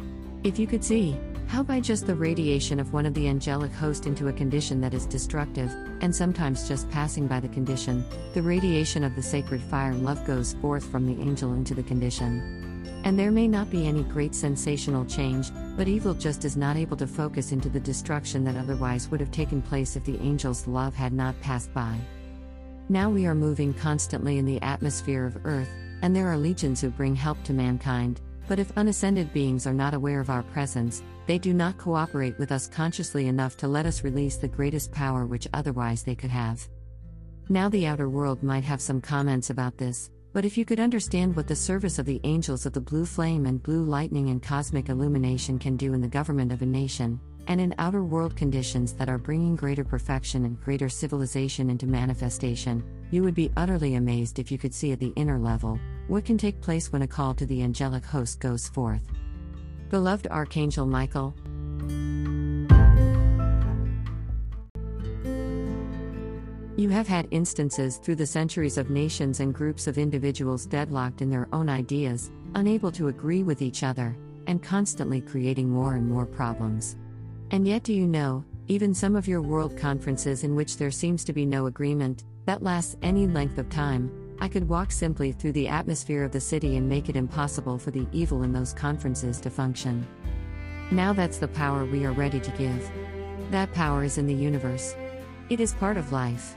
If 0.44 0.58
you 0.58 0.66
could 0.66 0.84
see, 0.84 1.20
how 1.46 1.62
by 1.62 1.80
just 1.80 2.08
the 2.08 2.16
radiation 2.16 2.80
of 2.80 2.94
one 2.94 3.06
of 3.06 3.14
the 3.14 3.28
angelic 3.28 3.72
host 3.74 4.08
into 4.08 4.30
a 4.30 4.34
condition 4.34 4.82
that 4.82 4.96
is 4.96 5.06
destructive, 5.06 5.72
and 6.02 6.16
sometimes 6.16 6.68
just 6.68 6.90
passing 6.90 7.28
by 7.28 7.40
the 7.40 7.48
condition, 7.48 8.04
the 8.34 8.42
radiation 8.42 9.04
of 9.04 9.16
the 9.16 9.22
sacred 9.22 9.62
fire 9.62 9.94
love 9.94 10.26
goes 10.26 10.56
forth 10.56 10.84
from 10.84 11.06
the 11.06 11.22
angel 11.22 11.54
into 11.54 11.76
the 11.76 11.84
condition. 11.84 12.73
And 13.04 13.20
there 13.20 13.32
may 13.32 13.48
not 13.48 13.70
be 13.70 13.86
any 13.86 14.04
great 14.04 14.34
sensational 14.34 15.06
change, 15.06 15.52
but 15.76 15.88
evil 15.88 16.14
just 16.14 16.46
is 16.46 16.56
not 16.56 16.78
able 16.78 16.96
to 16.98 17.08
focus 17.08 17.52
into 17.52 17.68
the 17.68 17.80
destruction 17.80 18.44
that 18.46 18.56
otherwise 18.56 19.10
would 19.10 19.20
have 19.20 19.32
taken 19.32 19.62
place 19.62 19.96
if 19.96 20.06
the 20.06 20.20
angel's 20.20 20.68
love 20.68 20.96
had 20.96 21.12
not 21.12 21.40
passed 21.42 21.74
by. 21.74 21.98
Now 22.90 23.10
we 23.10 23.26
are 23.26 23.36
moving 23.36 23.74
constantly 23.74 24.38
in 24.38 24.46
the 24.46 24.62
atmosphere 24.62 25.26
of 25.26 25.46
earth, 25.46 25.70
and 26.02 26.16
there 26.16 26.28
are 26.28 26.38
legions 26.38 26.80
who 26.80 26.90
bring 26.90 27.16
help 27.16 27.42
to 27.44 27.54
mankind, 27.54 28.22
but 28.48 28.60
if 28.60 28.78
unascended 28.78 29.34
beings 29.34 29.66
are 29.68 29.74
not 29.74 29.94
aware 29.94 30.20
of 30.20 30.30
our 30.30 30.44
presence, 30.44 31.04
they 31.26 31.38
do 31.38 31.54
not 31.54 31.78
cooperate 31.78 32.38
with 32.38 32.52
us 32.52 32.68
consciously 32.68 33.28
enough 33.28 33.56
to 33.58 33.68
let 33.68 33.86
us 33.86 34.04
release 34.04 34.38
the 34.38 34.48
greatest 34.48 34.92
power 34.92 35.26
which 35.26 35.48
otherwise 35.54 36.04
they 36.04 36.16
could 36.16 36.30
have. 36.30 36.68
Now, 37.50 37.70
the 37.70 37.88
outer 37.88 38.10
world 38.10 38.44
might 38.44 38.64
have 38.64 38.82
some 38.82 39.02
comments 39.02 39.50
about 39.50 39.78
this, 39.78 40.10
but 40.34 40.44
if 40.44 40.58
you 40.58 40.66
could 40.66 40.80
understand 40.80 41.36
what 41.36 41.48
the 41.48 41.56
service 41.56 42.00
of 42.00 42.08
the 42.08 42.20
angels 42.24 42.66
of 42.66 42.74
the 42.74 42.82
blue 42.82 43.06
flame 43.06 43.46
and 43.46 43.62
blue 43.62 43.84
lightning 43.84 44.30
and 44.30 44.42
cosmic 44.42 44.90
illumination 44.90 45.60
can 45.60 45.78
do 45.78 45.94
in 45.94 46.02
the 46.02 46.08
government 46.08 46.52
of 46.52 46.64
a 46.64 46.66
nation, 46.66 47.20
and 47.48 47.62
in 47.62 47.76
outer 47.78 48.04
world 48.04 48.36
conditions 48.36 48.94
that 48.94 49.10
are 49.10 49.20
bringing 49.20 49.56
greater 49.56 49.84
perfection 49.84 50.46
and 50.46 50.60
greater 50.62 50.90
civilization 50.90 51.70
into 51.70 51.86
manifestation, 51.86 52.84
you 53.12 53.22
would 53.22 53.36
be 53.36 53.52
utterly 53.58 53.96
amazed 53.96 54.40
if 54.40 54.52
you 54.52 54.58
could 54.58 54.74
see 54.74 54.92
at 54.92 55.00
the 55.00 55.14
inner 55.16 55.38
level 55.38 55.80
what 56.08 56.26
can 56.26 56.38
take 56.38 56.62
place 56.62 56.92
when 56.92 57.04
a 57.04 57.08
call 57.08 57.34
to 57.36 57.46
the 57.46 57.62
angelic 57.62 58.04
host 58.04 58.40
goes 58.40 58.68
forth. 58.68 59.04
Beloved 59.90 60.28
Archangel 60.28 60.88
Michael, 60.88 61.36
You 66.76 66.90
have 66.90 67.08
had 67.08 67.28
instances 67.30 67.98
through 67.98 68.16
the 68.16 68.26
centuries 68.26 68.80
of 68.80 68.90
nations 68.90 69.42
and 69.42 69.54
groups 69.54 69.86
of 69.86 70.00
individuals 70.00 70.66
deadlocked 70.66 71.22
in 71.22 71.30
their 71.30 71.48
own 71.54 71.70
ideas, 71.70 72.32
unable 72.56 72.92
to 72.94 73.10
agree 73.10 73.44
with 73.44 73.62
each 73.62 73.84
other, 73.84 74.18
and 74.48 74.64
constantly 74.64 75.22
creating 75.22 75.70
more 75.70 75.94
and 75.94 76.10
more 76.10 76.26
problems. 76.26 76.98
And 77.52 77.68
yet, 77.68 77.84
do 77.84 77.94
you 77.94 78.08
know, 78.08 78.44
even 78.68 78.92
some 78.92 79.16
of 79.16 79.28
your 79.28 79.44
world 79.44 79.78
conferences 79.78 80.44
in 80.44 80.56
which 80.56 80.78
there 80.78 80.90
seems 80.90 81.24
to 81.26 81.34
be 81.34 81.46
no 81.46 81.68
agreement, 81.68 82.24
that 82.46 82.64
lasts 82.64 82.98
any 83.04 83.28
length 83.28 83.60
of 83.60 83.70
time, 83.70 84.36
I 84.40 84.48
could 84.48 84.68
walk 84.68 84.92
simply 84.92 85.32
through 85.32 85.52
the 85.52 85.68
atmosphere 85.68 86.24
of 86.24 86.32
the 86.32 86.42
city 86.42 86.76
and 86.78 86.90
make 86.90 87.08
it 87.08 87.16
impossible 87.16 87.78
for 87.78 87.92
the 87.92 88.08
evil 88.12 88.42
in 88.42 88.52
those 88.52 88.74
conferences 88.74 89.40
to 89.42 89.52
function. 89.52 90.08
Now 90.90 91.14
that's 91.14 91.38
the 91.38 91.48
power 91.48 91.86
we 91.86 92.04
are 92.04 92.14
ready 92.14 92.40
to 92.40 92.52
give. 92.52 92.92
That 93.52 93.72
power 93.74 94.04
is 94.04 94.18
in 94.18 94.26
the 94.26 94.34
universe. 94.34 94.96
It 95.50 95.60
is 95.60 95.74
part 95.74 95.98
of 95.98 96.14
life. 96.14 96.56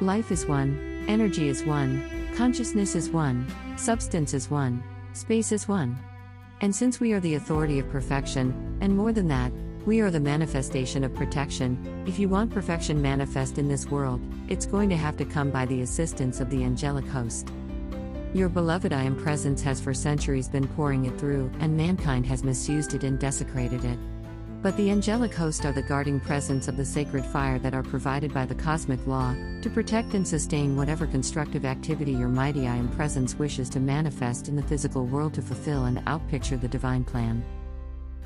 Life 0.00 0.30
is 0.30 0.46
one, 0.46 1.04
energy 1.08 1.48
is 1.48 1.64
one, 1.64 2.08
consciousness 2.36 2.94
is 2.94 3.10
one, 3.10 3.46
substance 3.76 4.34
is 4.34 4.48
one, 4.48 4.84
space 5.14 5.50
is 5.50 5.66
one. 5.66 5.98
And 6.60 6.74
since 6.74 7.00
we 7.00 7.12
are 7.12 7.20
the 7.20 7.34
authority 7.34 7.80
of 7.80 7.90
perfection, 7.90 8.78
and 8.80 8.96
more 8.96 9.12
than 9.12 9.26
that, 9.28 9.52
we 9.84 10.00
are 10.00 10.12
the 10.12 10.20
manifestation 10.20 11.02
of 11.02 11.14
protection, 11.14 12.04
if 12.06 12.18
you 12.20 12.28
want 12.28 12.52
perfection 12.52 13.02
manifest 13.02 13.58
in 13.58 13.66
this 13.66 13.86
world, 13.86 14.20
it's 14.48 14.66
going 14.66 14.88
to 14.90 14.96
have 14.96 15.16
to 15.16 15.24
come 15.24 15.50
by 15.50 15.66
the 15.66 15.80
assistance 15.82 16.40
of 16.40 16.50
the 16.50 16.62
angelic 16.62 17.06
host. 17.06 17.48
Your 18.32 18.48
beloved 18.48 18.92
I 18.92 19.02
am 19.02 19.16
presence 19.16 19.60
has 19.62 19.80
for 19.80 19.92
centuries 19.92 20.48
been 20.48 20.68
pouring 20.68 21.06
it 21.06 21.18
through, 21.18 21.50
and 21.58 21.76
mankind 21.76 22.26
has 22.26 22.44
misused 22.44 22.94
it 22.94 23.02
and 23.02 23.18
desecrated 23.18 23.84
it. 23.84 23.98
But 24.62 24.76
the 24.76 24.90
angelic 24.90 25.32
host 25.32 25.64
are 25.64 25.72
the 25.72 25.80
guarding 25.80 26.20
presence 26.20 26.68
of 26.68 26.76
the 26.76 26.84
sacred 26.84 27.24
fire 27.24 27.58
that 27.60 27.72
are 27.72 27.82
provided 27.82 28.34
by 28.34 28.44
the 28.44 28.54
cosmic 28.54 29.06
law, 29.06 29.34
to 29.62 29.70
protect 29.70 30.12
and 30.12 30.28
sustain 30.28 30.76
whatever 30.76 31.06
constructive 31.06 31.64
activity 31.64 32.12
your 32.12 32.28
mighty 32.28 32.68
I 32.68 32.76
am 32.76 32.88
presence 32.90 33.38
wishes 33.38 33.70
to 33.70 33.80
manifest 33.80 34.48
in 34.48 34.56
the 34.56 34.62
physical 34.62 35.06
world 35.06 35.32
to 35.34 35.42
fulfill 35.42 35.86
and 35.86 36.04
outpicture 36.04 36.60
the 36.60 36.68
divine 36.68 37.04
plan. 37.04 37.42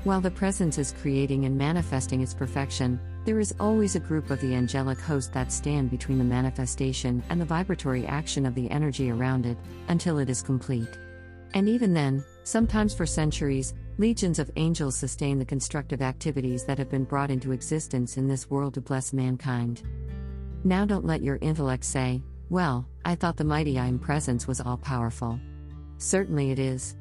While 0.03 0.19
the 0.19 0.29
presence 0.29 0.77
is 0.77 0.93
creating 1.01 1.45
and 1.45 1.57
manifesting 1.57 2.21
its 2.21 2.33
perfection, 2.33 2.99
there 3.23 3.39
is 3.39 3.55
always 3.57 3.95
a 3.95 4.01
group 4.01 4.29
of 4.29 4.41
the 4.41 4.55
angelic 4.55 4.99
host 4.99 5.33
that 5.33 5.53
stand 5.53 5.89
between 5.89 6.17
the 6.17 6.25
manifestation 6.25 7.23
and 7.29 7.39
the 7.39 7.45
vibratory 7.45 8.05
action 8.07 8.45
of 8.45 8.55
the 8.55 8.69
energy 8.69 9.09
around 9.09 9.45
it, 9.45 9.57
until 9.87 10.19
it 10.19 10.29
is 10.29 10.41
complete. 10.41 10.99
And 11.53 11.69
even 11.69 11.93
then, 11.93 12.25
sometimes 12.45 12.93
for 12.93 13.05
centuries, 13.05 13.73
legions 13.97 14.39
of 14.39 14.51
angels 14.55 14.95
sustain 14.95 15.37
the 15.37 15.45
constructive 15.45 16.01
activities 16.01 16.63
that 16.63 16.77
have 16.77 16.89
been 16.89 17.03
brought 17.03 17.31
into 17.31 17.51
existence 17.51 18.15
in 18.15 18.27
this 18.27 18.49
world 18.49 18.73
to 18.75 18.81
bless 18.81 19.11
mankind. 19.11 19.83
Now 20.63 20.85
don't 20.85 21.05
let 21.05 21.21
your 21.21 21.39
intellect 21.41 21.83
say, 21.83 22.23
well, 22.49 22.87
I 23.03 23.15
thought 23.15 23.37
the 23.37 23.43
mighty 23.43 23.77
I 23.79 23.87
am 23.87 23.99
presence 23.99 24.47
was 24.47 24.61
all 24.61 24.77
powerful. 24.77 25.39
Certainly 25.97 26.51
it 26.51 26.59
is. 26.59 26.95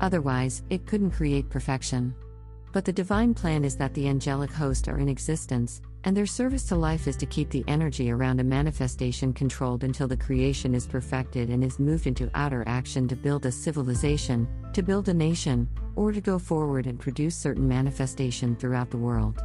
Otherwise, 0.00 0.62
it 0.70 0.86
couldn't 0.86 1.12
create 1.12 1.48
perfection. 1.48 2.14
But 2.72 2.84
the 2.84 2.92
divine 2.92 3.34
plan 3.34 3.64
is 3.64 3.76
that 3.76 3.94
the 3.94 4.08
angelic 4.08 4.50
host 4.50 4.88
are 4.88 4.98
in 4.98 5.08
existence, 5.08 5.80
and 6.04 6.16
their 6.16 6.26
service 6.26 6.64
to 6.64 6.74
life 6.74 7.06
is 7.06 7.16
to 7.16 7.26
keep 7.26 7.50
the 7.50 7.64
energy 7.68 8.10
around 8.10 8.40
a 8.40 8.44
manifestation 8.44 9.32
controlled 9.32 9.84
until 9.84 10.08
the 10.08 10.16
creation 10.16 10.74
is 10.74 10.86
perfected 10.86 11.48
and 11.48 11.62
is 11.62 11.78
moved 11.78 12.06
into 12.06 12.30
outer 12.34 12.64
action 12.66 13.06
to 13.08 13.16
build 13.16 13.46
a 13.46 13.52
civilization, 13.52 14.48
to 14.72 14.82
build 14.82 15.08
a 15.08 15.14
nation, 15.14 15.68
or 15.94 16.10
to 16.10 16.20
go 16.20 16.38
forward 16.38 16.86
and 16.86 16.98
produce 16.98 17.36
certain 17.36 17.68
manifestation 17.68 18.56
throughout 18.56 18.90
the 18.90 18.96
world. 18.96 19.42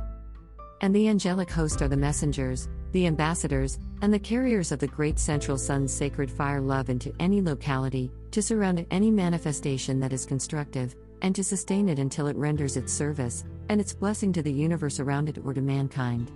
And 0.82 0.96
the 0.96 1.08
angelic 1.08 1.50
host 1.50 1.82
are 1.82 1.88
the 1.88 1.98
messengers, 1.98 2.70
the 2.92 3.08
ambassadors, 3.08 3.80
and 4.02 4.14
the 4.14 4.20
carriers 4.20 4.72
of 4.72 4.80
the 4.80 4.88
great 4.88 5.20
central 5.20 5.58
sun's 5.58 5.94
sacred 5.94 6.30
fire 6.32 6.62
love 6.62 6.90
into 6.90 7.14
any 7.20 7.42
locality, 7.42 8.12
to 8.32 8.42
surround 8.42 8.86
any 8.92 9.12
manifestation 9.12 10.00
that 10.00 10.14
is 10.14 10.26
constructive, 10.26 10.96
and 11.22 11.36
to 11.36 11.44
sustain 11.44 11.90
it 11.90 12.00
until 12.00 12.28
it 12.28 12.36
renders 12.36 12.78
its 12.78 12.94
service 12.94 13.44
and 13.70 13.82
its 13.82 13.94
blessing 13.94 14.32
to 14.34 14.44
the 14.44 14.52
universe 14.52 15.00
around 15.00 15.30
it 15.30 15.40
or 15.44 15.54
to 15.54 15.62
mankind. 15.62 16.32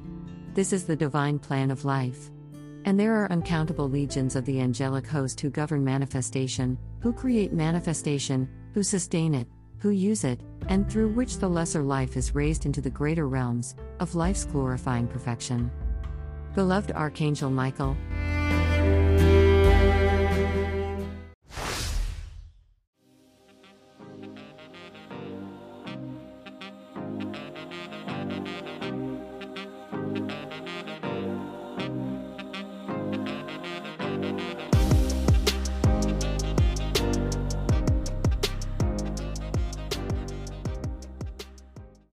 This 0.54 0.74
is 0.74 0.84
the 0.84 0.98
divine 0.98 1.40
plan 1.40 1.72
of 1.72 1.86
life. 1.86 2.30
And 2.84 3.00
there 3.00 3.16
are 3.16 3.32
uncountable 3.32 3.90
legions 3.90 4.36
of 4.36 4.44
the 4.44 4.60
angelic 4.60 5.08
host 5.08 5.40
who 5.40 5.50
govern 5.50 5.82
manifestation, 5.82 6.78
who 7.00 7.14
create 7.14 7.54
manifestation, 7.54 8.50
who 8.74 8.84
sustain 8.84 9.34
it, 9.34 9.48
who 9.78 9.92
use 9.92 10.26
it, 10.26 10.42
and 10.68 10.92
through 10.92 11.14
which 11.14 11.38
the 11.38 11.48
lesser 11.48 11.82
life 11.82 12.18
is 12.18 12.36
raised 12.36 12.66
into 12.66 12.82
the 12.82 12.90
greater 12.90 13.30
realms 13.30 13.76
of 14.02 14.14
life's 14.14 14.44
glorifying 14.44 15.08
perfection. 15.08 15.72
Beloved 16.54 16.92
Archangel 16.92 17.50
Michael, 17.50 17.96